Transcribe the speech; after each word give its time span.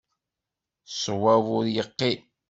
Ṣṣwab 0.93 1.45
ur 1.57 1.65
yeqqim. 1.75 2.21